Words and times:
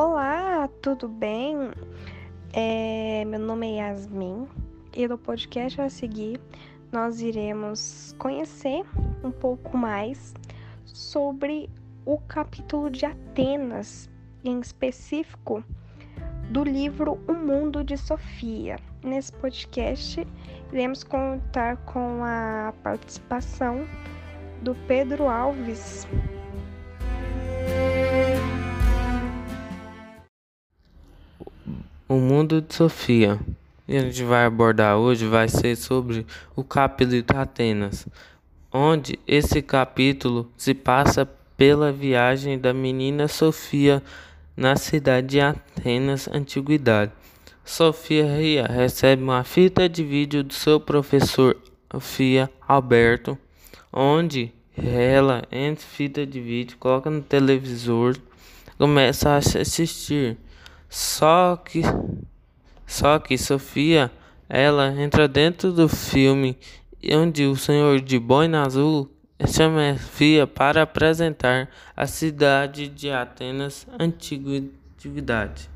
Olá, 0.00 0.70
tudo 0.80 1.08
bem? 1.08 1.72
É, 2.52 3.24
meu 3.24 3.40
nome 3.40 3.66
é 3.66 3.78
Yasmin 3.78 4.46
e 4.94 5.08
no 5.08 5.18
podcast 5.18 5.80
a 5.80 5.90
seguir 5.90 6.40
nós 6.92 7.20
iremos 7.20 8.14
conhecer 8.16 8.84
um 9.24 9.32
pouco 9.32 9.76
mais 9.76 10.34
sobre 10.84 11.68
o 12.06 12.16
capítulo 12.16 12.88
de 12.90 13.06
Atenas, 13.06 14.08
em 14.44 14.60
específico 14.60 15.64
do 16.48 16.62
livro 16.62 17.18
O 17.26 17.32
Mundo 17.32 17.82
de 17.82 17.96
Sofia. 17.96 18.76
Nesse 19.02 19.32
podcast 19.32 20.24
iremos 20.72 21.02
contar 21.02 21.76
com 21.78 22.22
a 22.22 22.72
participação 22.84 23.84
do 24.62 24.76
Pedro 24.86 25.28
Alves. 25.28 26.06
O 32.10 32.14
mundo 32.14 32.62
de 32.62 32.74
Sofia. 32.74 33.38
E 33.86 33.94
a 33.94 34.00
gente 34.00 34.24
vai 34.24 34.46
abordar 34.46 34.96
hoje 34.96 35.26
vai 35.26 35.46
ser 35.46 35.76
sobre 35.76 36.24
o 36.56 36.64
capítulo 36.64 37.20
de 37.20 37.36
Atenas, 37.36 38.08
onde 38.72 39.18
esse 39.28 39.60
capítulo 39.60 40.50
se 40.56 40.72
passa 40.72 41.28
pela 41.54 41.92
viagem 41.92 42.58
da 42.58 42.72
menina 42.72 43.28
Sofia 43.28 44.02
na 44.56 44.74
cidade 44.74 45.26
de 45.26 45.40
Atenas, 45.40 46.26
antiguidade. 46.28 47.12
Sofia 47.62 48.24
recebe 48.66 49.22
uma 49.22 49.44
fita 49.44 49.86
de 49.86 50.02
vídeo 50.02 50.42
do 50.42 50.54
seu 50.54 50.80
professor 50.80 51.58
Sofia 51.92 52.48
Alberto, 52.66 53.36
onde 53.92 54.50
ela 54.74 55.42
entra 55.52 55.84
fita 55.84 56.24
de 56.24 56.40
vídeo, 56.40 56.78
coloca 56.78 57.10
no 57.10 57.20
televisor, 57.20 58.16
começa 58.78 59.28
a 59.28 59.36
assistir. 59.36 60.38
Só 60.88 61.56
que 61.56 61.82
só 62.86 63.18
que 63.18 63.36
Sofia, 63.36 64.10
ela 64.48 64.88
entra 64.98 65.28
dentro 65.28 65.70
do 65.70 65.88
filme 65.88 66.56
onde 67.12 67.44
o 67.44 67.54
senhor 67.54 68.00
de 68.00 68.18
boina 68.18 68.62
azul 68.62 69.10
chama 69.46 69.92
Sofia 69.98 70.46
para 70.46 70.82
apresentar 70.82 71.68
a 71.94 72.06
cidade 72.06 72.88
de 72.88 73.10
Atenas 73.10 73.86
antiguidade. 73.98 75.68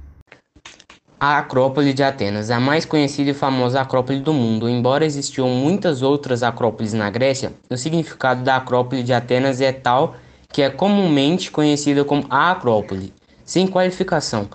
A 1.21 1.39
Acrópole 1.39 1.93
de 1.93 2.03
Atenas, 2.03 2.51
a 2.51 2.59
mais 2.59 2.85
conhecida 2.85 3.31
e 3.31 3.35
famosa 3.35 3.81
acrópole 3.81 4.19
do 4.19 4.33
mundo. 4.33 4.69
Embora 4.69 5.05
existiam 5.05 5.49
muitas 5.49 6.03
outras 6.03 6.43
acrópoles 6.43 6.95
na 6.95 7.11
Grécia, 7.11 7.53
o 7.71 7.77
significado 7.77 8.43
da 8.43 8.57
Acrópole 8.57 9.05
de 9.05 9.13
Atenas 9.13 9.61
é 9.61 9.71
tal 9.71 10.17
que 10.49 10.63
é 10.63 10.71
comumente 10.71 11.51
conhecida 11.51 12.05
como 12.05 12.27
a 12.29 12.51
Acrópole, 12.51 13.13
sem 13.45 13.67
qualificação. 13.67 14.49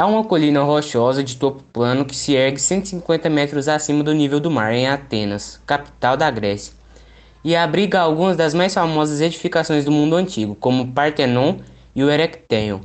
É 0.00 0.04
uma 0.06 0.24
colina 0.24 0.62
rochosa 0.62 1.22
de 1.22 1.36
topo 1.36 1.62
plano 1.74 2.06
que 2.06 2.16
se 2.16 2.32
ergue 2.32 2.58
150 2.58 3.28
metros 3.28 3.68
acima 3.68 4.02
do 4.02 4.14
nível 4.14 4.40
do 4.40 4.50
mar 4.50 4.72
em 4.72 4.88
Atenas, 4.88 5.60
capital 5.66 6.16
da 6.16 6.30
Grécia, 6.30 6.72
e 7.44 7.54
abriga 7.54 8.00
algumas 8.00 8.34
das 8.34 8.54
mais 8.54 8.72
famosas 8.72 9.20
edificações 9.20 9.84
do 9.84 9.92
mundo 9.92 10.16
antigo, 10.16 10.54
como 10.54 10.84
o 10.84 10.88
Partenon 10.90 11.56
e 11.94 12.02
o 12.02 12.08
Erecteion. 12.08 12.80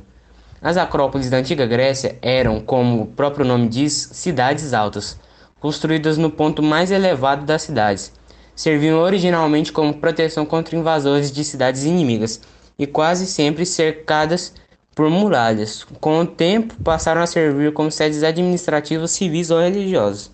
As 0.60 0.76
acrópolis 0.76 1.30
da 1.30 1.38
antiga 1.38 1.64
Grécia 1.64 2.18
eram, 2.20 2.60
como 2.60 3.04
o 3.04 3.06
próprio 3.06 3.46
nome 3.46 3.66
diz, 3.66 4.10
cidades 4.12 4.74
altas, 4.74 5.18
construídas 5.58 6.18
no 6.18 6.30
ponto 6.30 6.62
mais 6.62 6.90
elevado 6.90 7.46
das 7.46 7.62
cidades. 7.62 8.12
Serviam 8.54 8.98
originalmente 8.98 9.72
como 9.72 9.94
proteção 9.94 10.44
contra 10.44 10.76
invasores 10.76 11.32
de 11.32 11.42
cidades 11.44 11.84
inimigas 11.84 12.42
e 12.78 12.86
quase 12.86 13.26
sempre 13.26 13.64
cercadas 13.64 14.52
por 14.96 15.10
muralhas. 15.10 15.84
Com 16.00 16.20
o 16.20 16.26
tempo, 16.26 16.74
passaram 16.82 17.20
a 17.20 17.26
servir 17.26 17.72
como 17.74 17.92
sedes 17.92 18.22
administrativas, 18.24 19.10
civis 19.10 19.50
ou 19.50 19.60
religiosas. 19.60 20.32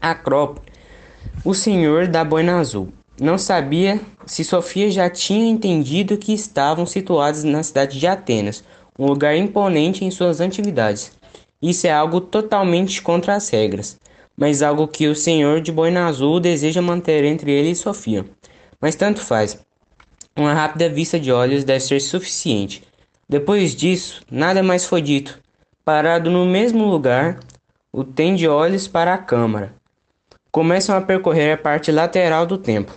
Acrópole. 0.00 0.64
O 1.44 1.52
senhor 1.52 2.06
da 2.06 2.24
boina 2.24 2.60
azul. 2.60 2.92
Não 3.20 3.36
sabia 3.36 4.00
se 4.24 4.44
Sofia 4.44 4.90
já 4.90 5.10
tinha 5.10 5.50
entendido 5.50 6.16
que 6.16 6.32
estavam 6.32 6.86
situados 6.86 7.42
na 7.42 7.62
cidade 7.62 7.98
de 7.98 8.06
Atenas, 8.06 8.62
um 8.96 9.06
lugar 9.06 9.36
imponente 9.36 10.04
em 10.04 10.10
suas 10.10 10.40
atividades. 10.40 11.10
Isso 11.60 11.86
é 11.86 11.92
algo 11.92 12.20
totalmente 12.20 13.02
contra 13.02 13.34
as 13.34 13.48
regras, 13.48 13.98
mas 14.36 14.62
algo 14.62 14.86
que 14.86 15.08
o 15.08 15.14
senhor 15.14 15.60
de 15.60 15.72
boina 15.72 16.06
azul 16.06 16.38
deseja 16.38 16.80
manter 16.80 17.24
entre 17.24 17.50
ele 17.50 17.70
e 17.70 17.76
Sofia. 17.76 18.24
Mas 18.80 18.94
tanto 18.94 19.20
faz. 19.20 19.58
Uma 20.36 20.52
rápida 20.52 20.88
vista 20.88 21.18
de 21.18 21.32
olhos 21.32 21.64
deve 21.64 21.80
ser 21.80 22.00
suficiente. 22.00 22.85
Depois 23.28 23.74
disso, 23.74 24.22
nada 24.30 24.62
mais 24.62 24.84
foi 24.84 25.02
dito. 25.02 25.40
Parado 25.84 26.30
no 26.30 26.46
mesmo 26.46 26.84
lugar, 26.84 27.40
o 27.92 28.04
tem 28.04 28.36
de 28.36 28.46
olhos 28.46 28.86
para 28.86 29.12
a 29.12 29.18
câmara. 29.18 29.74
Começam 30.52 30.96
a 30.96 31.00
percorrer 31.00 31.54
a 31.54 31.58
parte 31.58 31.90
lateral 31.90 32.46
do 32.46 32.56
templo, 32.56 32.94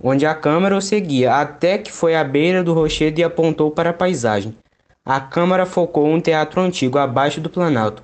onde 0.00 0.24
a 0.24 0.34
câmara 0.34 0.76
o 0.76 0.80
seguia, 0.80 1.34
até 1.34 1.76
que 1.76 1.90
foi 1.90 2.14
à 2.14 2.22
beira 2.22 2.62
do 2.62 2.72
rochedo 2.72 3.18
e 3.18 3.24
apontou 3.24 3.72
para 3.72 3.90
a 3.90 3.94
paisagem. 3.94 4.56
A 5.04 5.20
câmara 5.20 5.66
focou 5.66 6.06
um 6.06 6.20
teatro 6.20 6.60
antigo 6.60 6.96
abaixo 6.96 7.40
do 7.40 7.50
planalto. 7.50 8.00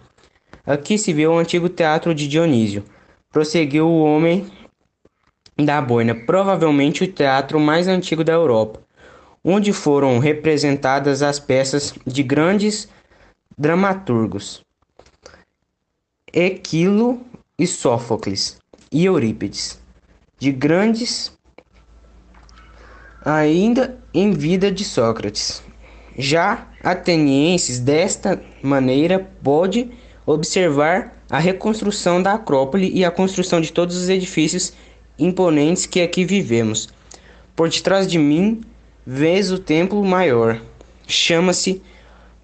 Aqui 0.67 0.99
se 0.99 1.13
vê 1.13 1.29
o 1.29 1.39
antigo 1.39 1.69
teatro 1.69 2.13
de 2.13 2.27
Dionísio. 2.27 2.83
Prosseguiu 3.31 3.87
o 3.87 4.03
homem 4.03 4.51
da 5.57 5.81
boina, 5.81 6.17
provavelmente 6.17 7.05
o 7.05 7.13
teatro 7.13 7.61
mais 7.61 7.87
antigo 7.87 8.25
da 8.25 8.33
Europa 8.33 8.81
onde 9.45 9.73
foram 9.73 10.19
representadas 10.19 11.23
as 11.23 11.39
peças 11.39 11.95
de 12.07 12.23
grandes 12.23 12.89
dramaturgos 13.57 14.63
Equilo 16.33 17.21
e 17.59 17.67
Sófocles 17.67 18.59
e 18.93 19.05
Eurípides, 19.05 19.81
de 20.39 20.53
grandes 20.53 21.33
ainda 23.25 23.99
em 24.15 24.33
vida 24.33 24.71
de 24.71 24.85
Sócrates. 24.85 25.63
Já 26.17 26.69
atenienses 26.83 27.81
desta 27.81 28.41
maneira 28.63 29.19
pode 29.43 29.91
observar 30.25 31.13
a 31.29 31.39
reconstrução 31.39 32.23
da 32.23 32.35
Acrópole 32.35 32.91
e 32.93 33.05
a 33.05 33.11
construção 33.11 33.61
de 33.61 33.73
todos 33.73 33.97
os 33.97 34.09
edifícios 34.09 34.73
imponentes 35.19 35.87
que 35.87 36.01
aqui 36.01 36.25
vivemos. 36.25 36.89
Por 37.55 37.69
detrás 37.69 38.07
de 38.07 38.19
mim 38.19 38.61
vez 39.07 39.51
o 39.51 39.59
templo 39.59 40.05
maior. 40.05 40.61
Chama-se 41.07 41.83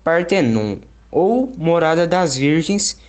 Partenon, 0.03 0.79
ou 1.11 1.53
Morada 1.57 2.07
das 2.07 2.37
Virgens, 2.37 3.01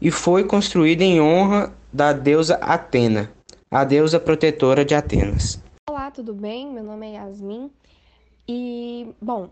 e 0.00 0.10
foi 0.10 0.44
construída 0.44 1.04
em 1.04 1.20
honra 1.20 1.72
da 1.92 2.12
deusa 2.12 2.56
Atena, 2.56 3.32
a 3.70 3.84
deusa 3.84 4.20
protetora 4.20 4.84
de 4.84 4.94
Atenas. 4.94 5.62
Olá, 5.88 6.10
tudo 6.10 6.34
bem? 6.34 6.70
Meu 6.70 6.84
nome 6.84 7.06
é 7.06 7.14
Yasmin. 7.14 7.70
E, 8.46 9.08
bom, 9.20 9.50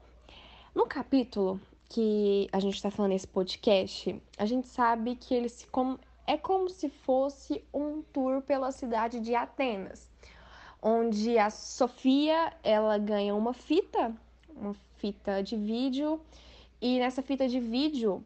no 0.75 0.87
capítulo 0.87 1.61
que 1.89 2.49
a 2.53 2.61
gente 2.61 2.75
está 2.75 2.91
falando 2.91 3.13
nesse 3.13 3.27
podcast, 3.27 4.21
a 4.37 4.45
gente 4.45 4.69
sabe 4.69 5.17
que 5.17 5.35
ele 5.35 5.49
se 5.49 5.67
como, 5.69 5.99
é 6.27 6.37
como 6.37 6.69
se 6.69 6.89
fosse 6.89 7.63
um 7.73 8.03
tour 8.13 8.43
pela 8.43 8.73
cidade 8.73 9.21
de 9.21 9.35
Atenas 9.35 10.14
onde 10.87 11.39
a 11.39 11.49
Sofia 11.49 12.53
ela 12.63 12.99
ganha 12.99 13.35
uma 13.35 13.55
fita, 13.55 14.15
uma 14.55 14.75
fita 14.99 15.43
de 15.43 15.57
vídeo, 15.57 16.21
e 16.79 16.99
nessa 16.99 17.23
fita 17.23 17.49
de 17.49 17.59
vídeo 17.59 18.23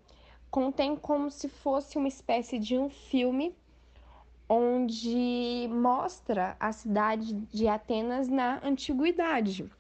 contém 0.50 0.96
como 0.96 1.30
se 1.30 1.48
fosse 1.48 1.96
uma 1.96 2.08
espécie 2.08 2.58
de 2.58 2.76
um 2.76 2.90
filme 2.90 3.54
onde 4.48 5.68
mostra 5.70 6.56
a 6.58 6.72
cidade 6.72 7.32
de 7.32 7.68
Atenas 7.68 8.26
na 8.26 8.58
antiguidade. 8.64 9.70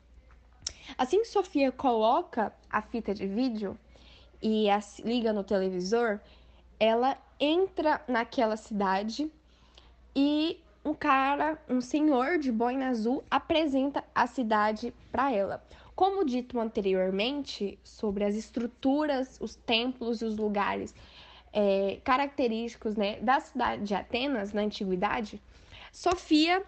Assim 0.96 1.22
que 1.22 1.28
Sofia 1.28 1.72
coloca 1.72 2.52
a 2.70 2.80
fita 2.80 3.12
de 3.12 3.26
vídeo 3.26 3.76
e 4.40 4.70
a 4.70 4.78
liga 5.04 5.32
no 5.32 5.42
televisor, 5.42 6.20
ela 6.78 7.18
entra 7.40 8.00
naquela 8.06 8.56
cidade 8.56 9.28
e 10.14 10.60
um 10.88 10.94
cara, 10.94 11.58
um 11.68 11.80
senhor 11.80 12.38
de 12.38 12.50
boina 12.50 12.88
azul, 12.88 13.22
apresenta 13.30 14.02
a 14.14 14.26
cidade 14.26 14.94
para 15.12 15.30
ela. 15.30 15.62
Como 15.94 16.24
dito 16.24 16.58
anteriormente, 16.58 17.78
sobre 17.84 18.24
as 18.24 18.34
estruturas, 18.34 19.38
os 19.40 19.54
templos 19.54 20.22
e 20.22 20.24
os 20.24 20.36
lugares 20.36 20.94
é, 21.52 22.00
característicos 22.02 22.96
né, 22.96 23.18
da 23.20 23.38
cidade 23.40 23.84
de 23.84 23.94
Atenas 23.94 24.52
na 24.52 24.62
antiguidade, 24.62 25.42
Sofia 25.92 26.64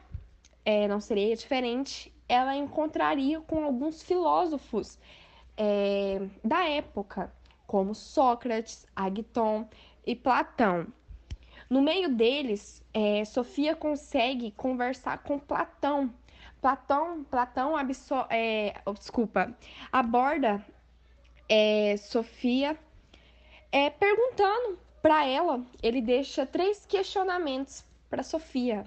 é, 0.65 0.87
não 0.87 1.01
seria 1.01 1.35
diferente, 1.35 2.13
ela 2.29 2.55
encontraria 2.55 3.41
com 3.41 3.65
alguns 3.65 4.03
filósofos 4.03 4.99
é, 5.57 6.21
da 6.45 6.69
época, 6.69 7.33
como 7.67 7.95
Sócrates, 7.95 8.87
Agton 8.95 9.67
e 10.07 10.15
Platão. 10.15 10.87
No 11.71 11.81
meio 11.81 12.15
deles, 12.15 12.83
é, 12.93 13.25
Sofia 13.25 13.77
consegue 13.77 14.51
conversar 14.51 15.23
com 15.23 15.39
Platão. 15.39 16.13
Platão, 16.61 17.25
Platão 17.25 17.77
absor 17.77 18.27
é, 18.29 18.75
oh, 18.85 18.93
desculpa, 18.93 19.57
aborda 19.93 20.65
é, 21.49 21.97
Sofia 21.97 22.79
É, 23.73 23.91
perguntando 23.91 24.79
para 25.03 25.27
ela, 25.27 25.65
ele 25.83 26.01
deixa 26.03 26.47
três 26.47 26.87
questionamentos 26.87 27.85
para 28.09 28.23
Sofia, 28.23 28.85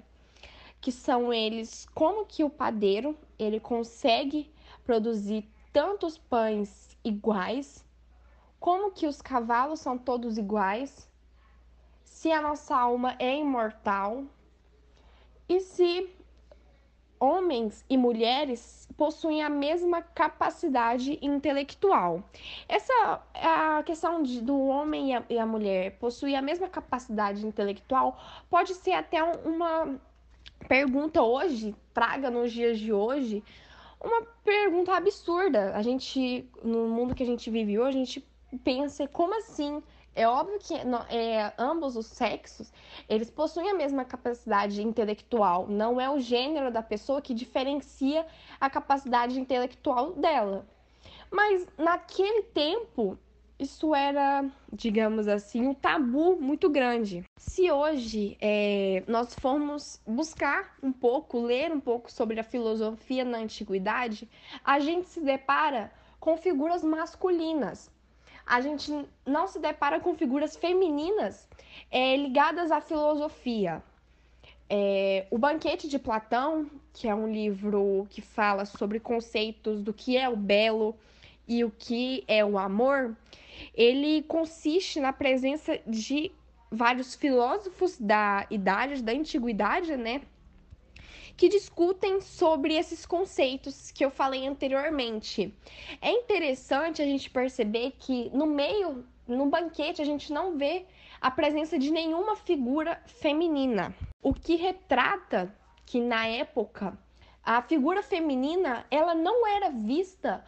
que 0.80 0.92
são 0.92 1.32
eles: 1.32 1.86
como 1.94 2.26
que 2.26 2.44
o 2.44 2.50
padeiro 2.50 3.16
ele 3.38 3.60
consegue 3.60 4.52
produzir 4.84 5.48
tantos 5.72 6.18
pães 6.18 6.96
iguais? 7.04 7.84
Como 8.60 8.92
que 8.92 9.06
os 9.06 9.22
cavalos 9.22 9.80
são 9.80 9.98
todos 9.98 10.38
iguais? 10.38 11.08
Se 12.04 12.30
a 12.30 12.40
nossa 12.40 12.76
alma 12.76 13.16
é 13.18 13.36
imortal? 13.36 14.24
E 15.48 15.60
se 15.60 16.08
homens 17.18 17.84
e 17.88 17.96
mulheres 17.96 18.88
possuem 18.96 19.42
a 19.42 19.48
mesma 19.48 20.02
capacidade 20.02 21.18
intelectual. 21.22 22.22
Essa 22.68 23.22
a 23.34 23.82
questão 23.82 24.22
de, 24.22 24.40
do 24.40 24.58
homem 24.66 25.10
e 25.10 25.14
a, 25.14 25.24
e 25.30 25.38
a 25.38 25.46
mulher 25.46 25.92
possuir 25.98 26.36
a 26.36 26.42
mesma 26.42 26.68
capacidade 26.68 27.46
intelectual 27.46 28.20
pode 28.50 28.74
ser 28.74 28.92
até 28.92 29.22
uma 29.22 29.98
pergunta 30.68 31.22
hoje, 31.22 31.74
traga 31.92 32.30
nos 32.30 32.52
dias 32.52 32.78
de 32.78 32.92
hoje, 32.92 33.42
uma 34.00 34.22
pergunta 34.44 34.94
absurda. 34.94 35.74
A 35.74 35.82
gente, 35.82 36.48
no 36.62 36.88
mundo 36.88 37.14
que 37.14 37.22
a 37.22 37.26
gente 37.26 37.50
vive 37.50 37.78
hoje, 37.78 37.96
a 37.96 38.04
gente 38.04 38.28
pensa 38.62 39.08
como 39.08 39.36
assim 39.38 39.82
é 40.14 40.28
óbvio 40.28 40.58
que 40.60 40.74
é, 40.74 41.52
ambos 41.58 41.96
os 41.96 42.06
sexos 42.06 42.72
eles 43.08 43.30
possuem 43.30 43.70
a 43.70 43.74
mesma 43.74 44.04
capacidade 44.04 44.82
intelectual. 44.82 45.66
Não 45.68 46.00
é 46.00 46.08
o 46.08 46.20
gênero 46.20 46.70
da 46.70 46.82
pessoa 46.82 47.20
que 47.20 47.34
diferencia 47.34 48.26
a 48.60 48.70
capacidade 48.70 49.40
intelectual 49.40 50.12
dela. 50.12 50.66
Mas 51.30 51.66
naquele 51.76 52.42
tempo 52.42 53.18
isso 53.58 53.94
era, 53.94 54.44
digamos 54.72 55.28
assim, 55.28 55.66
um 55.66 55.74
tabu 55.74 56.36
muito 56.40 56.68
grande. 56.68 57.24
Se 57.38 57.70
hoje 57.70 58.36
é, 58.40 59.04
nós 59.06 59.34
formos 59.34 60.00
buscar 60.06 60.76
um 60.82 60.92
pouco, 60.92 61.40
ler 61.40 61.72
um 61.72 61.80
pouco 61.80 62.10
sobre 62.10 62.38
a 62.40 62.44
filosofia 62.44 63.24
na 63.24 63.38
antiguidade, 63.38 64.28
a 64.64 64.80
gente 64.80 65.08
se 65.08 65.20
depara 65.20 65.92
com 66.18 66.36
figuras 66.36 66.82
masculinas 66.82 67.90
a 68.46 68.60
gente 68.60 68.92
não 69.26 69.46
se 69.46 69.58
depara 69.58 70.00
com 70.00 70.14
figuras 70.14 70.56
femininas 70.56 71.48
é, 71.90 72.16
ligadas 72.16 72.70
à 72.70 72.80
filosofia. 72.80 73.82
É, 74.68 75.26
o 75.30 75.38
Banquete 75.38 75.88
de 75.88 75.98
Platão, 75.98 76.70
que 76.92 77.08
é 77.08 77.14
um 77.14 77.30
livro 77.30 78.06
que 78.10 78.20
fala 78.20 78.64
sobre 78.64 79.00
conceitos 79.00 79.82
do 79.82 79.92
que 79.92 80.16
é 80.16 80.28
o 80.28 80.36
belo 80.36 80.94
e 81.46 81.64
o 81.64 81.70
que 81.70 82.24
é 82.26 82.44
o 82.44 82.58
amor, 82.58 83.16
ele 83.74 84.22
consiste 84.22 85.00
na 85.00 85.12
presença 85.12 85.78
de 85.86 86.32
vários 86.70 87.14
filósofos 87.14 87.96
da 87.98 88.46
idade, 88.50 89.02
da 89.02 89.12
antiguidade, 89.12 89.96
né? 89.96 90.22
Que 91.36 91.48
discutem 91.48 92.20
sobre 92.20 92.74
esses 92.74 93.04
conceitos 93.04 93.90
que 93.90 94.04
eu 94.04 94.10
falei 94.10 94.46
anteriormente. 94.46 95.52
É 96.00 96.10
interessante 96.10 97.02
a 97.02 97.04
gente 97.04 97.28
perceber 97.30 97.94
que 97.98 98.30
no 98.32 98.46
meio, 98.46 99.04
no 99.26 99.46
banquete, 99.46 100.00
a 100.00 100.04
gente 100.04 100.32
não 100.32 100.56
vê 100.56 100.86
a 101.20 101.30
presença 101.30 101.78
de 101.78 101.90
nenhuma 101.90 102.36
figura 102.36 103.02
feminina, 103.06 103.94
o 104.22 104.32
que 104.32 104.56
retrata 104.56 105.54
que 105.86 106.00
na 106.00 106.26
época 106.26 106.98
a 107.44 107.60
figura 107.60 108.02
feminina 108.02 108.86
ela 108.90 109.14
não 109.14 109.46
era 109.46 109.68
vista 109.68 110.42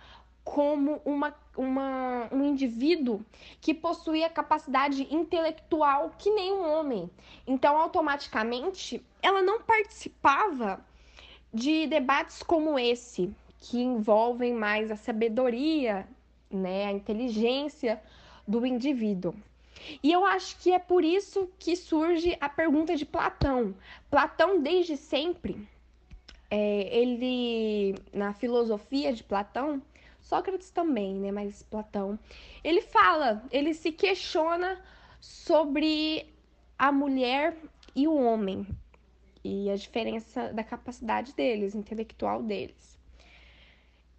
como 0.47 1.03
uma, 1.05 1.35
uma, 1.57 2.29
um 2.31 2.45
indivíduo 2.45 3.21
que 3.61 3.75
possuía 3.75 4.31
capacidade 4.31 5.13
intelectual 5.13 6.13
que 6.17 6.31
nem 6.31 6.53
um 6.53 6.73
homem. 6.73 7.11
Então, 7.45 7.77
automaticamente, 7.77 9.05
ela 9.21 9.43
não 9.43 9.61
participava 9.61 10.81
de 11.53 11.89
debates 11.89 12.45
como 12.45 12.79
esse, 12.79 13.35
que 13.59 13.83
envolvem 13.83 14.55
mais 14.55 14.89
a 14.93 14.97
sabedoria, 14.97 16.07
né, 16.49 16.87
a 16.87 16.93
inteligência 16.93 18.01
do 18.47 18.65
indivíduo. 18.65 19.35
E 20.01 20.13
eu 20.13 20.25
acho 20.25 20.57
que 20.61 20.71
é 20.71 20.79
por 20.79 21.03
isso 21.03 21.51
que 21.59 21.75
surge 21.75 22.39
a 22.41 22.49
pergunta 22.49 22.95
de 22.95 23.05
Platão. 23.05 23.75
Platão, 24.09 24.63
desde 24.63 24.97
sempre, 24.97 25.69
é, 26.49 26.97
ele, 26.97 27.97
na 28.13 28.33
filosofia 28.33 29.13
de 29.13 29.25
Platão, 29.25 29.83
Sócrates 30.27 30.71
também, 30.71 31.15
né? 31.15 31.31
Mas 31.31 31.63
Platão, 31.63 32.19
ele 32.65 32.83
fala, 32.83 33.45
ele 33.51 33.73
se 33.73 33.93
questiona 33.93 34.83
sobre 35.21 36.27
a 36.77 36.91
mulher 36.91 37.57
e 37.95 38.09
o 38.09 38.15
homem 38.15 38.67
e 39.45 39.71
a 39.71 39.77
diferença 39.77 40.53
da 40.53 40.65
capacidade 40.65 41.33
deles, 41.33 41.77
intelectual 41.77 42.43
deles. 42.43 42.99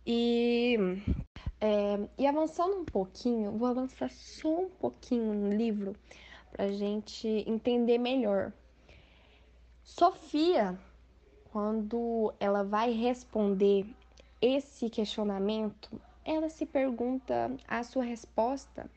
E, 0.06 0.78
é, 1.60 2.00
e 2.18 2.26
avançando 2.26 2.78
um 2.78 2.86
pouquinho, 2.86 3.58
vou 3.58 3.68
avançar 3.68 4.10
só 4.10 4.62
um 4.62 4.70
pouquinho 4.70 5.34
no 5.34 5.54
livro 5.54 5.94
para 6.54 6.72
gente 6.72 7.28
entender 7.46 7.98
melhor. 7.98 8.54
Sofia, 9.84 10.80
quando 11.52 12.34
ela 12.40 12.64
vai 12.64 12.94
responder 12.94 13.86
esse 14.42 14.90
questionamento, 14.90 15.90
ela 16.24 16.50
se 16.50 16.66
pergunta 16.66 17.52
a 17.68 17.84
sua 17.84 18.04
resposta, 18.04 18.90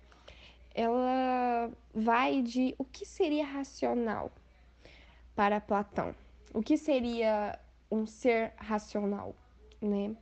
ela 0.75 1.71
vai 1.95 2.43
de 2.43 2.75
o 2.79 2.85
que 2.85 3.05
seria 3.05 3.45
racional 3.45 4.31
para 5.35 5.61
Platão. 5.61 6.15
O 6.53 6.63
que 6.63 6.77
seria 6.77 7.59
um 7.91 8.07
ser 8.07 8.53
racional, 8.57 9.35
né? 9.81 10.15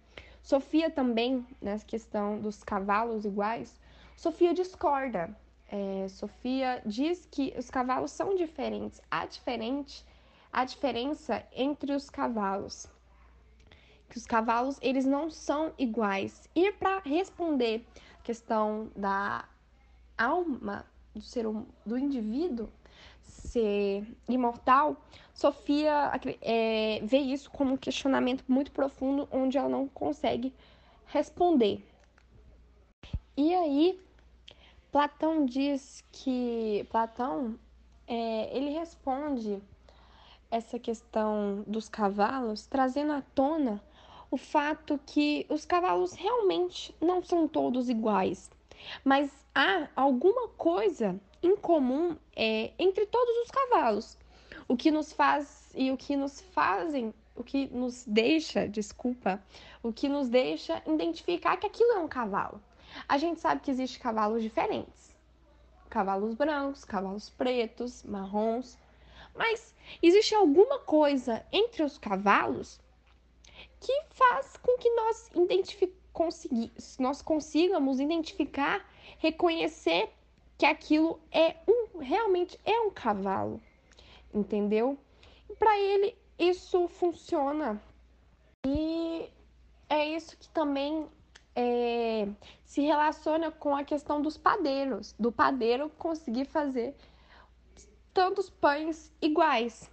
Sofia 0.43 0.91
também, 0.91 1.47
nessa 1.61 1.85
questão 1.85 2.41
dos 2.41 2.63
cavalos 2.63 3.25
iguais, 3.25 3.79
Sofia 4.17 4.55
discorda. 4.55 5.35
É, 5.71 6.09
Sofia 6.09 6.81
diz 6.87 7.27
que 7.31 7.55
os 7.59 7.69
cavalos 7.71 8.11
são 8.11 8.35
diferentes. 8.35 9.03
Há 9.11 9.27
diferente, 9.27 10.05
a 10.53 10.65
diferença 10.65 11.45
entre 11.53 11.93
os 11.93 12.09
cavalos 12.09 12.89
que 14.09 14.17
os 14.17 14.27
cavalos 14.27 14.79
eles 14.81 15.05
não 15.05 15.31
são 15.31 15.73
iguais. 15.79 16.49
E 16.55 16.73
para 16.73 17.01
responder 17.01 17.87
a 18.19 18.23
questão 18.23 18.91
da 18.97 19.45
alma 20.17 20.85
do 21.15 21.23
ser 21.23 21.47
hum, 21.47 21.67
do 21.85 21.99
indivíduo 21.99 22.69
ser 23.23 24.07
imortal, 24.29 24.97
Sofia 25.35 26.11
é, 26.41 27.01
vê 27.05 27.19
isso 27.19 27.51
como 27.51 27.75
um 27.75 27.77
questionamento 27.77 28.45
muito 28.49 28.73
profundo 28.73 29.29
onde 29.31 29.57
ela 29.57 29.69
não 29.69 29.87
consegue 29.87 30.53
responder. 31.07 31.85
E 33.37 33.55
aí 33.55 34.01
Platão 34.91 35.45
diz 35.45 36.03
que 36.11 36.87
Platão 36.91 37.59
é, 38.07 38.57
ele 38.57 38.71
responde 38.71 39.63
essa 40.51 40.79
questão 40.79 41.63
dos 41.67 41.89
cavalos 41.89 42.67
trazendo 42.67 43.13
à 43.13 43.23
tona 43.35 43.83
o 44.31 44.37
fato 44.37 45.01
que 45.07 45.47
os 45.49 45.65
cavalos 45.65 46.13
realmente 46.13 46.95
não 47.01 47.23
são 47.23 47.49
todos 47.49 47.89
iguais, 47.89 48.51
mas 49.05 49.33
há 49.55 49.89
alguma 49.97 50.49
coisa 50.49 51.19
em 51.43 51.57
comum 51.57 52.17
é, 52.37 52.73
entre 52.79 53.07
todos 53.07 53.35
os 53.39 53.51
cavalos. 53.51 54.19
O 54.67 54.77
que 54.77 54.91
nos 54.91 55.13
faz 55.13 55.71
e 55.75 55.91
o 55.91 55.97
que 55.97 56.15
nos 56.15 56.43
fazem, 56.53 57.15
o 57.35 57.43
que 57.43 57.69
nos 57.69 58.05
deixa, 58.07 58.69
desculpa, 58.69 59.43
o 59.83 59.93
que 59.93 60.09
nos 60.09 60.29
deixa 60.29 60.83
identificar 60.87 61.57
que 61.57 61.67
aquilo 61.67 61.93
é 61.93 61.99
um 61.99 62.09
cavalo. 62.09 62.61
A 63.09 63.17
gente 63.17 63.41
sabe 63.41 63.63
que 63.63 63.71
existem 63.71 64.01
cavalos 64.01 64.43
diferentes. 64.43 65.17
Cavalos 65.89 66.35
brancos, 66.35 66.85
cavalos 66.85 67.31
pretos, 67.31 68.03
marrons. 68.03 68.77
Mas 69.35 69.75
existe 70.03 70.35
alguma 70.35 70.81
coisa 70.81 71.43
entre 71.51 71.83
os 71.83 71.97
cavalos 71.97 72.79
que 73.81 74.03
faz 74.11 74.57
com 74.57 74.77
que 74.79 74.91
nós, 74.91 75.31
nós 76.99 77.23
consigamos 77.23 78.01
identificar, 78.01 78.85
reconhecer 79.19 80.11
que 80.57 80.67
aquilo 80.67 81.21
é 81.31 81.57
um 81.67 81.99
realmente 81.99 82.59
é 82.65 82.81
um 82.81 82.91
cavalo, 82.91 83.61
entendeu? 84.35 84.99
Para 85.59 85.79
ele 85.79 86.17
isso 86.39 86.89
funciona 86.89 87.81
e 88.67 89.31
é 89.89 90.07
isso 90.09 90.37
que 90.37 90.49
também 90.49 91.07
é, 91.55 92.29
se 92.65 92.81
relaciona 92.83 93.51
com 93.51 93.75
a 93.75 93.85
questão 93.85 94.21
dos 94.21 94.37
padeiros, 94.37 95.15
do 95.19 95.33
padeiro 95.33 95.89
conseguir 95.99 96.45
fazer 96.45 96.95
tantos 98.13 98.51
pães 98.51 99.13
iguais 99.21 99.91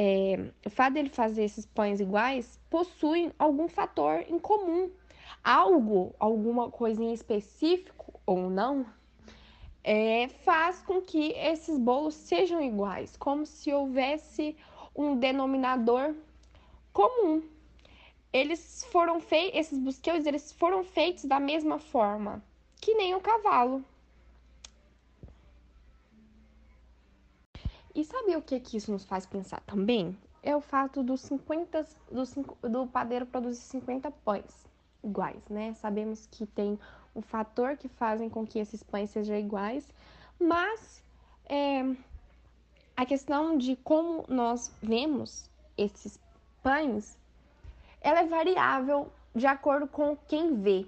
é, 0.00 0.52
o 0.64 0.70
fato 0.70 0.94
dele 0.94 1.08
fazer 1.08 1.42
esses 1.42 1.66
pães 1.66 1.98
iguais 1.98 2.60
possui 2.70 3.32
algum 3.36 3.66
fator 3.66 4.24
em 4.28 4.38
comum, 4.38 4.88
algo, 5.42 6.14
alguma 6.20 6.70
coisa 6.70 7.02
em 7.02 7.12
específico 7.12 8.14
ou 8.24 8.48
não, 8.48 8.86
é, 9.82 10.28
faz 10.44 10.80
com 10.82 11.02
que 11.02 11.32
esses 11.32 11.76
bolos 11.76 12.14
sejam 12.14 12.62
iguais, 12.62 13.16
como 13.16 13.44
se 13.44 13.72
houvesse 13.72 14.56
um 14.94 15.16
denominador 15.16 16.14
comum. 16.92 17.42
Eles 18.32 18.86
foram 18.92 19.18
feitos, 19.18 19.58
esses 19.58 19.78
busqueus, 19.80 20.26
eles 20.26 20.52
foram 20.52 20.84
feitos 20.84 21.24
da 21.24 21.40
mesma 21.40 21.80
forma, 21.80 22.40
que 22.80 22.94
nem 22.94 23.16
o 23.16 23.20
cavalo. 23.20 23.84
E 27.98 28.04
sabe 28.04 28.36
o 28.36 28.40
que, 28.40 28.60
que 28.60 28.76
isso 28.76 28.92
nos 28.92 29.04
faz 29.04 29.26
pensar 29.26 29.60
também? 29.62 30.16
É 30.40 30.54
o 30.54 30.60
fato 30.60 31.02
dos 31.02 31.20
50, 31.22 31.84
do, 32.12 32.68
do 32.68 32.86
padeiro 32.86 33.26
produzir 33.26 33.60
50 33.60 34.08
pães 34.24 34.64
iguais, 35.02 35.42
né? 35.50 35.74
Sabemos 35.74 36.24
que 36.30 36.46
tem 36.46 36.78
um 37.12 37.20
fator 37.20 37.76
que 37.76 37.88
fazem 37.88 38.30
com 38.30 38.46
que 38.46 38.60
esses 38.60 38.84
pães 38.84 39.10
sejam 39.10 39.34
iguais, 39.36 39.84
mas 40.38 41.02
é, 41.46 41.92
a 42.96 43.04
questão 43.04 43.58
de 43.58 43.74
como 43.74 44.24
nós 44.28 44.72
vemos 44.80 45.50
esses 45.76 46.20
pães, 46.62 47.18
ela 48.00 48.20
é 48.20 48.26
variável 48.28 49.10
de 49.34 49.48
acordo 49.48 49.88
com 49.88 50.16
quem 50.28 50.54
vê. 50.54 50.86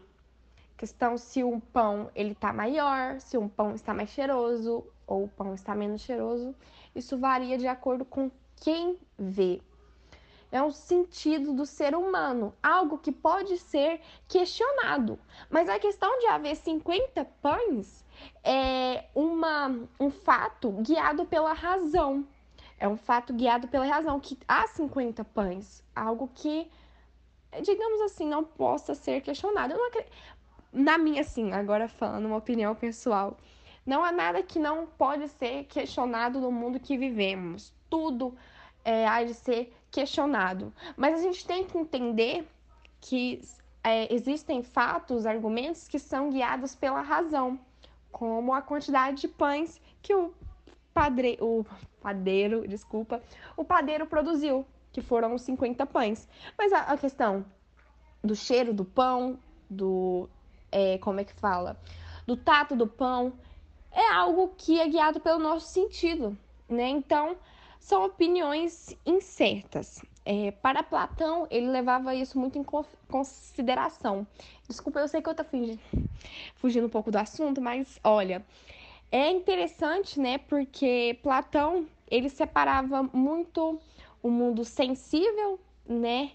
Questão 0.77 1.19
se 1.19 1.43
um 1.43 1.59
pão 1.59 2.09
ele 2.15 2.37
tá 2.37 2.53
maior, 2.53 3.19
se 3.19 3.37
um 3.37 3.49
pão 3.49 3.75
está 3.75 3.93
mais 3.93 4.11
cheiroso 4.11 4.85
ou 5.11 5.25
o 5.25 5.29
pão 5.29 5.55
está 5.55 5.75
menos 5.75 6.01
cheiroso, 6.01 6.55
isso 6.95 7.19
varia 7.19 7.59
de 7.59 7.67
acordo 7.67 8.05
com 8.05 8.31
quem 8.57 8.99
vê 9.19 9.61
é 10.53 10.63
um 10.63 10.71
sentido 10.71 11.53
do 11.53 11.65
ser 11.65 11.95
humano, 11.95 12.53
algo 12.63 12.99
que 12.99 13.13
pode 13.13 13.57
ser 13.59 14.01
questionado. 14.27 15.19
Mas 15.49 15.69
a 15.69 15.79
questão 15.79 16.19
de 16.19 16.27
haver 16.27 16.57
50 16.57 17.25
pães 17.41 18.05
é 18.43 19.05
uma, 19.15 19.69
um 19.99 20.11
fato 20.11 20.71
guiado 20.83 21.25
pela 21.25 21.53
razão. 21.53 22.27
É 22.79 22.89
um 22.89 22.97
fato 22.97 23.33
guiado 23.33 23.69
pela 23.69 23.87
razão, 23.87 24.19
que 24.19 24.39
há 24.49 24.67
50 24.67 25.23
pães, 25.25 25.85
algo 25.95 26.31
que, 26.35 26.69
digamos 27.63 28.01
assim, 28.01 28.27
não 28.27 28.43
possa 28.43 28.95
ser 28.95 29.21
questionado. 29.21 29.75
Acredito, 29.75 30.13
na 30.73 30.97
minha, 30.97 31.21
assim, 31.21 31.53
agora 31.53 31.89
falando 31.89 32.27
uma 32.27 32.37
opinião 32.37 32.75
pessoal, 32.75 33.37
não 33.85 34.05
há 34.05 34.13
nada 34.13 34.43
que 34.43 34.59
não 34.59 34.87
pode 34.87 35.29
ser 35.29 35.65
questionado 35.65 36.41
no 36.41 36.53
mundo 36.53 36.79
que 36.79 36.97
vivemos. 36.97 37.73
Tudo 37.89 38.37
é, 38.85 39.07
há 39.07 39.25
de 39.25 39.35
ser 39.35 39.75
questionado. 39.91 40.73
Mas 40.97 41.19
a 41.19 41.23
gente 41.23 41.47
tem 41.47 41.65
que 41.65 41.77
entender 41.77 42.47
que 43.01 43.41
é, 43.83 44.13
existem 44.13 44.63
fatos, 44.63 45.27
argumentos 45.27 45.89
que 45.89 45.99
são 45.99 46.31
guiados 46.31 46.75
pela 46.75 47.01
razão, 47.01 47.59
como 48.13 48.53
a 48.53 48.63
quantidade 48.63 49.23
de 49.23 49.29
pães 49.29 49.81
que 50.03 50.15
o, 50.15 50.33
padre, 50.93 51.39
o 51.41 51.65
padeiro, 52.01 52.67
desculpa, 52.69 53.23
o 53.57 53.65
padeiro 53.65 54.07
produziu, 54.07 54.67
que 54.93 55.01
foram 55.01 55.39
50 55.39 55.87
pães. 55.87 56.29
Mas 56.59 56.73
a, 56.73 56.81
a 56.81 56.99
questão 56.99 57.45
do 58.23 58.35
cheiro 58.35 58.75
do 58.75 58.85
pão, 58.85 59.39
do 59.69 60.29
é, 60.71 60.99
como 60.99 61.21
é 61.21 61.25
que 61.25 61.33
fala, 61.35 61.81
do 62.27 62.37
tato 62.37 62.77
do 62.77 62.87
pão, 62.87 63.33
é 63.93 64.09
algo 64.13 64.55
que 64.57 64.81
é 64.81 64.89
guiado 64.89 65.21
pelo 65.21 65.39
nosso 65.39 65.69
sentido, 65.69 66.37
né? 66.69 66.89
Então 66.89 67.37
são 67.79 68.05
opiniões 68.05 68.97
incertas. 69.05 70.03
É, 70.25 70.51
para 70.51 70.83
Platão, 70.83 71.47
ele 71.51 71.67
levava 71.67 72.15
isso 72.15 72.39
muito 72.39 72.59
em 72.59 72.65
consideração. 73.09 74.27
Desculpa, 74.69 75.01
eu 75.01 75.09
sei 75.09 75.23
que 75.23 75.29
eu 75.29 75.33
estou 75.33 75.47
fugindo, 75.47 75.81
fugindo 76.57 76.87
um 76.87 76.91
pouco 76.91 77.11
do 77.11 77.17
assunto, 77.17 77.61
mas 77.61 77.99
olha, 78.05 78.45
é 79.11 79.31
interessante, 79.31 80.21
né? 80.21 80.39
Porque 80.39 81.19
Platão 81.23 81.87
ele 82.09 82.29
separava 82.29 83.03
muito 83.03 83.81
o 84.23 84.31
mundo 84.31 84.65
sensível, 84.65 85.59
né? 85.89 86.33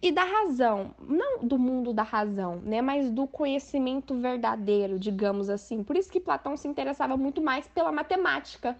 E 0.00 0.12
da 0.12 0.22
razão, 0.22 0.94
não 1.00 1.40
do 1.44 1.58
mundo 1.58 1.92
da 1.92 2.04
razão, 2.04 2.56
né, 2.60 2.80
mas 2.80 3.10
do 3.10 3.26
conhecimento 3.26 4.14
verdadeiro, 4.14 4.96
digamos 4.96 5.50
assim. 5.50 5.82
Por 5.82 5.96
isso 5.96 6.10
que 6.10 6.20
Platão 6.20 6.56
se 6.56 6.68
interessava 6.68 7.16
muito 7.16 7.42
mais 7.42 7.66
pela 7.66 7.90
matemática, 7.90 8.78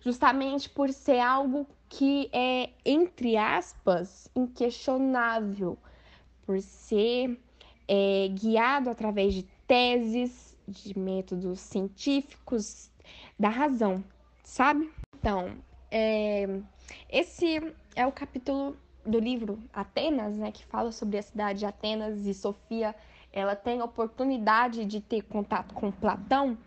justamente 0.00 0.68
por 0.68 0.92
ser 0.92 1.20
algo 1.20 1.68
que 1.88 2.28
é, 2.32 2.70
entre 2.84 3.36
aspas, 3.36 4.28
inquestionável, 4.34 5.78
por 6.44 6.60
ser 6.60 7.38
é, 7.86 8.28
guiado 8.28 8.90
através 8.90 9.34
de 9.34 9.44
teses, 9.68 10.58
de 10.66 10.98
métodos 10.98 11.60
científicos 11.60 12.90
da 13.38 13.48
razão, 13.48 14.02
sabe? 14.42 14.90
Então, 15.16 15.56
é, 15.90 16.60
esse 17.08 17.74
é 17.94 18.06
o 18.06 18.12
capítulo 18.12 18.76
do 19.04 19.18
livro 19.18 19.58
Atenas, 19.72 20.36
né, 20.36 20.52
que 20.52 20.64
fala 20.64 20.92
sobre 20.92 21.18
a 21.18 21.22
cidade 21.22 21.60
de 21.60 21.66
Atenas 21.66 22.26
e 22.26 22.34
Sofia. 22.34 22.94
Ela 23.32 23.54
tem 23.54 23.80
a 23.80 23.84
oportunidade 23.84 24.84
de 24.84 25.00
ter 25.00 25.22
contato 25.22 25.74
com 25.74 25.90
Platão. 25.90 26.58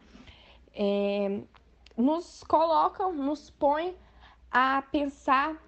É, 0.73 1.41
nos 1.97 2.43
colocam, 2.43 3.13
nos 3.13 3.49
põe 3.49 3.95
a 4.51 4.81
pensar 4.81 5.61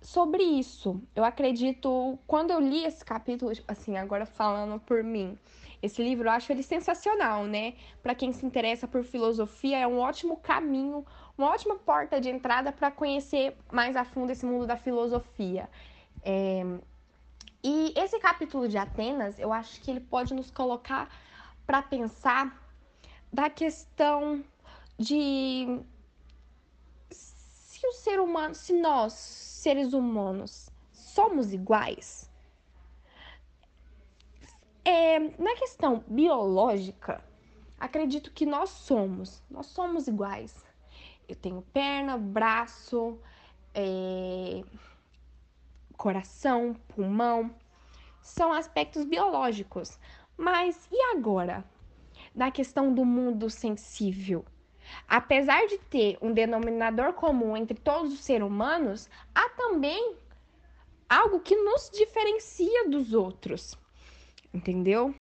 sobre 0.00 0.42
isso. 0.42 1.00
Eu 1.14 1.24
acredito, 1.24 2.18
quando 2.26 2.50
eu 2.50 2.60
li 2.60 2.84
esse 2.84 3.04
capítulo, 3.04 3.52
assim, 3.66 3.96
agora 3.96 4.26
falando 4.26 4.80
por 4.80 5.02
mim, 5.02 5.38
esse 5.82 6.02
livro 6.02 6.26
eu 6.28 6.32
acho 6.32 6.50
ele 6.52 6.62
sensacional, 6.62 7.44
né? 7.44 7.74
Para 8.02 8.14
quem 8.14 8.32
se 8.32 8.44
interessa 8.44 8.88
por 8.88 9.04
filosofia, 9.04 9.78
é 9.78 9.86
um 9.86 9.98
ótimo 9.98 10.36
caminho, 10.36 11.04
uma 11.38 11.50
ótima 11.50 11.76
porta 11.76 12.20
de 12.20 12.28
entrada 12.28 12.72
para 12.72 12.90
conhecer 12.90 13.56
mais 13.72 13.96
a 13.96 14.04
fundo 14.04 14.32
esse 14.32 14.44
mundo 14.44 14.66
da 14.66 14.76
filosofia. 14.76 15.70
É... 16.22 16.62
E 17.62 17.92
esse 17.96 18.18
capítulo 18.18 18.68
de 18.68 18.76
Atenas, 18.76 19.38
eu 19.38 19.52
acho 19.52 19.80
que 19.80 19.90
ele 19.90 20.00
pode 20.00 20.34
nos 20.34 20.50
colocar 20.50 21.08
para 21.64 21.80
pensar 21.80 22.60
da 23.32 23.48
questão 23.48 24.44
de 24.98 25.80
se 27.10 27.86
o 27.86 27.92
ser 27.92 28.20
humano, 28.20 28.54
se 28.54 28.72
nós, 28.72 29.12
seres 29.12 29.92
humanos, 29.92 30.68
somos 30.92 31.52
iguais, 31.52 32.28
é, 34.84 35.18
na 35.18 35.54
questão 35.56 36.02
biológica, 36.08 37.22
acredito 37.78 38.32
que 38.32 38.46
nós 38.46 38.70
somos, 38.70 39.42
nós 39.50 39.66
somos 39.66 40.08
iguais. 40.08 40.67
Eu 41.28 41.36
tenho 41.36 41.62
perna, 41.72 42.16
braço, 42.16 43.18
é, 43.74 44.62
coração, 45.96 46.74
pulmão, 46.88 47.54
são 48.22 48.52
aspectos 48.52 49.04
biológicos. 49.04 49.98
Mas 50.36 50.88
e 50.90 51.00
agora? 51.16 51.64
Na 52.34 52.50
questão 52.50 52.92
do 52.94 53.04
mundo 53.04 53.50
sensível, 53.50 54.44
Apesar 55.08 55.66
de 55.66 55.78
ter 55.78 56.18
um 56.20 56.32
denominador 56.32 57.12
comum 57.12 57.56
entre 57.56 57.78
todos 57.78 58.12
os 58.12 58.20
seres 58.20 58.46
humanos, 58.46 59.08
há 59.34 59.48
também 59.50 60.16
algo 61.08 61.40
que 61.40 61.56
nos 61.56 61.90
diferencia 61.90 62.88
dos 62.88 63.14
outros. 63.14 63.76
Entendeu? 64.52 65.14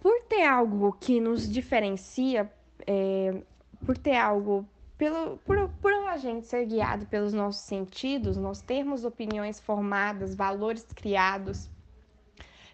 Por 0.00 0.22
ter 0.22 0.44
algo 0.44 0.92
que 0.92 1.20
nos 1.20 1.50
diferencia, 1.50 2.50
é, 2.86 3.42
por 3.84 3.96
ter 3.96 4.16
algo, 4.16 4.66
pelo, 4.98 5.38
por, 5.38 5.68
por 5.80 5.92
a 6.08 6.16
gente 6.16 6.46
ser 6.46 6.66
guiado 6.66 7.06
pelos 7.06 7.32
nossos 7.32 7.62
sentidos, 7.62 8.36
nós 8.36 8.60
termos 8.60 9.04
opiniões 9.04 9.60
formadas, 9.60 10.34
valores 10.34 10.84
criados 10.94 11.70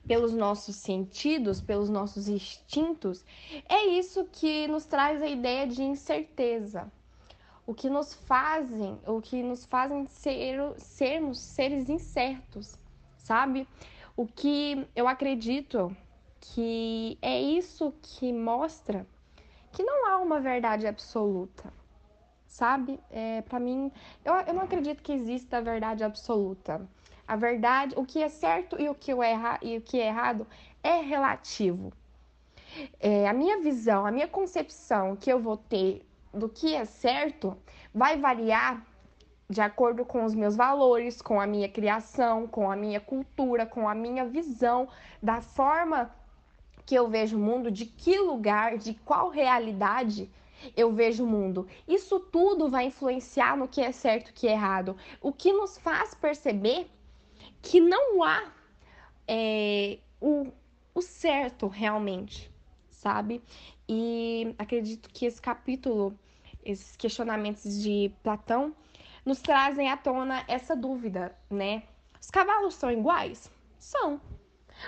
pelos 0.06 0.32
nossos 0.32 0.76
sentidos, 0.76 1.60
pelos 1.60 1.88
nossos 1.90 2.28
instintos, 2.28 3.24
é 3.68 3.86
isso 3.86 4.26
que 4.30 4.68
nos 4.68 4.84
traz 4.84 5.20
a 5.20 5.28
ideia 5.28 5.66
de 5.66 5.82
incerteza. 5.82 6.90
O 7.66 7.74
que 7.74 7.88
nos 7.88 8.12
fazem, 8.12 8.98
o 9.06 9.20
que 9.20 9.42
nos 9.42 9.64
fazem 9.64 10.06
ser, 10.06 10.58
sermos 10.76 11.38
seres 11.38 11.88
incertos, 11.88 12.78
sabe? 13.16 13.66
O 14.14 14.26
que 14.26 14.86
eu 14.94 15.08
acredito 15.08 15.94
que 16.40 17.18
é 17.22 17.40
isso 17.40 17.92
que 18.02 18.32
mostra 18.32 19.06
que 19.72 19.82
não 19.82 20.06
há 20.06 20.18
uma 20.18 20.40
verdade 20.40 20.86
absoluta, 20.86 21.72
sabe? 22.54 23.00
É, 23.10 23.42
para 23.42 23.58
mim, 23.58 23.90
eu, 24.24 24.32
eu 24.32 24.54
não 24.54 24.62
acredito 24.62 25.02
que 25.02 25.12
exista 25.12 25.58
a 25.58 25.60
verdade 25.60 26.04
absoluta. 26.04 26.80
A 27.26 27.34
verdade, 27.34 27.94
o 27.96 28.04
que 28.04 28.22
é 28.22 28.28
certo 28.28 28.80
e 28.80 28.88
o 28.88 28.94
que 28.94 29.10
erra, 29.10 29.58
e 29.60 29.76
o 29.76 29.80
que 29.80 30.00
é 30.00 30.06
errado 30.06 30.46
é 30.80 31.00
relativo. 31.00 31.92
É, 33.00 33.28
a 33.28 33.32
minha 33.32 33.60
visão, 33.60 34.06
a 34.06 34.12
minha 34.12 34.28
concepção 34.28 35.16
que 35.16 35.32
eu 35.32 35.40
vou 35.40 35.56
ter 35.56 36.06
do 36.32 36.48
que 36.48 36.76
é 36.76 36.84
certo 36.84 37.56
vai 37.92 38.16
variar 38.16 38.84
de 39.50 39.60
acordo 39.60 40.04
com 40.04 40.24
os 40.24 40.34
meus 40.34 40.54
valores, 40.54 41.20
com 41.20 41.40
a 41.40 41.46
minha 41.48 41.68
criação, 41.68 42.46
com 42.46 42.70
a 42.70 42.76
minha 42.76 43.00
cultura, 43.00 43.66
com 43.66 43.88
a 43.88 43.94
minha 43.96 44.24
visão 44.24 44.88
da 45.20 45.40
forma 45.40 46.14
que 46.86 46.94
eu 46.94 47.08
vejo 47.08 47.36
o 47.36 47.40
mundo, 47.40 47.70
de 47.70 47.84
que 47.84 48.16
lugar, 48.18 48.78
de 48.78 48.94
qual 48.94 49.28
realidade 49.28 50.30
eu 50.76 50.92
vejo 50.92 51.24
o 51.24 51.26
mundo. 51.26 51.66
Isso 51.86 52.20
tudo 52.20 52.70
vai 52.70 52.86
influenciar 52.86 53.56
no 53.56 53.68
que 53.68 53.80
é 53.80 53.92
certo 53.92 54.30
e 54.30 54.32
que 54.32 54.48
é 54.48 54.52
errado. 54.52 54.96
O 55.20 55.32
que 55.32 55.52
nos 55.52 55.78
faz 55.78 56.14
perceber 56.14 56.86
que 57.62 57.80
não 57.80 58.22
há 58.22 58.52
é, 59.26 59.98
o, 60.20 60.48
o 60.94 61.02
certo 61.02 61.66
realmente, 61.66 62.50
sabe? 62.90 63.42
E 63.88 64.54
acredito 64.58 65.08
que 65.10 65.26
esse 65.26 65.40
capítulo, 65.40 66.18
esses 66.64 66.96
questionamentos 66.96 67.82
de 67.82 68.12
Platão, 68.22 68.74
nos 69.24 69.40
trazem 69.40 69.90
à 69.90 69.96
tona 69.96 70.44
essa 70.46 70.76
dúvida, 70.76 71.36
né? 71.50 71.82
Os 72.20 72.30
cavalos 72.30 72.74
são 72.74 72.90
iguais? 72.90 73.50
São. 73.78 74.20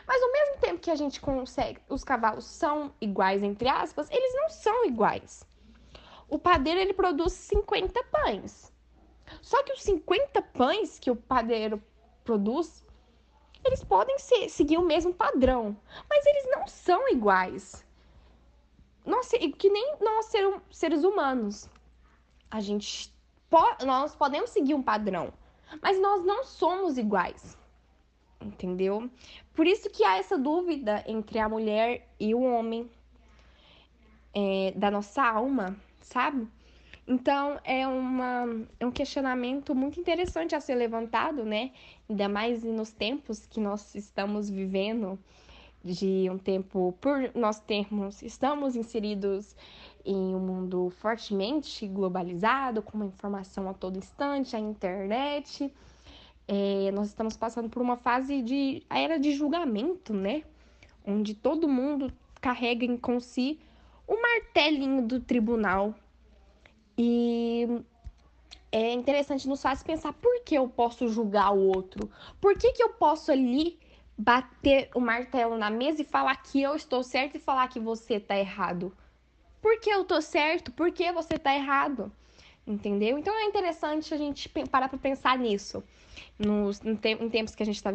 Mas 0.07 0.23
ao 0.23 0.33
mesmo 0.33 0.61
tempo 0.61 0.81
que 0.81 0.91
a 0.91 0.97
gente 0.97 1.21
consegue, 1.21 1.79
os 1.89 2.03
cavalos 2.03 2.45
são 2.45 2.93
iguais 3.01 3.43
entre 3.43 3.69
aspas, 3.69 4.11
eles 4.11 4.35
não 4.35 4.51
são 4.51 4.85
iguais. 4.87 5.47
O 6.29 6.39
padeiro 6.39 6.81
ele 6.81 6.93
produz 6.93 7.33
50 7.33 8.03
pães. 8.05 8.73
Só 9.41 9.63
que 9.63 9.73
os 9.73 9.83
50 9.83 10.43
pães 10.43 10.99
que 10.99 11.11
o 11.11 11.17
padeiro 11.17 11.83
produz, 12.25 12.85
eles 13.65 13.83
podem 13.83 14.19
ser, 14.19 14.49
seguir 14.49 14.79
o 14.79 14.85
mesmo 14.85 15.15
padrão, 15.15 15.77
mas 16.09 16.27
eles 16.27 16.49
não 16.51 16.67
são 16.67 17.09
iguais. 17.09 17.85
Nós, 19.05 19.31
que 19.59 19.71
nem 19.71 19.97
nós 20.01 20.33
seres 20.71 21.05
humanos. 21.05 21.69
A 22.51 22.61
gente 22.61 23.15
nós 23.85 24.15
podemos 24.15 24.51
seguir 24.51 24.75
um 24.75 24.83
padrão, 24.83 25.33
mas 25.81 26.01
nós 26.01 26.25
não 26.25 26.45
somos 26.45 26.99
iguais. 26.99 27.57
Entendeu? 28.41 29.11
Por 29.55 29.67
isso 29.67 29.89
que 29.89 30.05
há 30.05 30.19
essa 30.19 30.37
dúvida 30.37 31.03
entre 31.07 31.39
a 31.39 31.49
mulher 31.49 32.07
e 32.19 32.35
o 32.35 32.43
homem 32.43 32.91
é, 34.35 34.73
da 34.77 34.91
nossa 34.91 35.23
alma, 35.23 35.77
sabe? 36.07 36.47
Então 37.07 37.61
é, 37.63 37.87
uma, 37.87 38.67
é 38.81 38.87
um 38.87 38.91
questionamento 38.91 39.75
muito 39.75 40.01
interessante 40.01 40.55
a 40.55 40.61
ser 40.61 40.75
levantado, 40.75 41.45
né? 41.45 41.71
Ainda 42.09 42.29
mais 42.29 42.65
nos 42.65 42.91
tempos 42.91 43.47
que 43.47 43.61
nós 43.61 43.95
estamos 43.95 44.51
vivendo, 44.51 45.19
de 45.85 46.29
um 46.29 46.37
tempo, 46.37 46.97
por 47.01 47.31
nós 47.33 47.61
termos, 47.61 48.21
estamos 48.21 48.75
inseridos 48.75 49.55
em 50.05 50.35
um 50.35 50.41
mundo 50.41 50.91
fortemente 50.99 51.87
globalizado, 51.87 52.83
com 52.83 52.97
uma 52.97 53.07
informação 53.07 53.69
a 53.69 53.75
todo 53.75 53.97
instante, 53.97 54.57
a 54.57 54.59
internet. 54.59 55.73
É, 56.49 56.91
nós 56.93 57.09
estamos 57.09 57.37
passando 57.37 57.69
por 57.69 57.81
uma 57.81 57.97
fase 57.97 58.43
de 58.43 58.83
a 58.91 58.99
era 58.99 59.19
de 59.19 59.33
julgamento, 59.33 60.13
né? 60.13 60.43
Onde 61.05 61.35
todo 61.35 61.69
mundo 61.69 62.13
carrega 62.41 62.85
em 62.85 62.97
com 62.97 63.21
si 63.21 63.61
o 64.07 64.21
martelinho 64.21 65.03
do 65.03 65.21
tribunal. 65.21 65.95
E 66.97 67.83
é 68.73 68.93
interessante 68.93 69.49
nos 69.49 69.63
faz 69.63 69.83
pensar 69.83 70.13
por 70.13 70.43
que 70.43 70.55
eu 70.55 70.69
posso 70.69 71.09
julgar 71.09 71.53
o 71.53 71.69
outro? 71.69 72.11
Por 72.41 72.57
que, 72.57 72.73
que 72.73 72.83
eu 72.83 72.91
posso 72.91 73.31
ali 73.31 73.79
bater 74.19 74.91
o 74.95 75.01
martelo 75.01 75.59
na 75.59 75.71
mesa 75.71 76.03
e 76.03 76.05
falar 76.05 76.37
que 76.37 76.63
eu 76.63 76.75
estou 76.75 77.03
certo 77.03 77.37
e 77.37 77.41
falar 77.41 77.69
que 77.69 77.81
você 77.81 78.15
está 78.15 78.37
errado? 78.37 78.97
Por 79.61 79.81
que 79.81 79.91
eu 79.91 80.05
tô 80.05 80.21
certo? 80.21 80.71
Por 80.73 80.91
que 80.93 81.11
você 81.13 81.39
tá 81.39 81.55
errado? 81.55 82.11
Entendeu? 82.67 83.19
Então 83.19 83.35
é 83.35 83.45
interessante 83.45 84.13
a 84.13 84.17
gente 84.17 84.49
parar 84.71 84.89
para 84.89 84.99
pensar 84.99 85.39
nisso. 85.39 85.83
Nos, 86.39 86.85
em 86.85 86.97
tempos 86.97 87.55
que 87.55 87.63
a 87.63 87.67
gente 87.67 87.77
está 87.77 87.91
vivendo. 87.91 87.95